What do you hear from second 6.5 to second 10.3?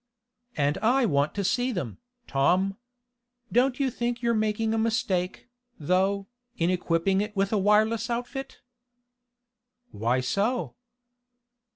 in equipping it with a wireless outfit?" "Why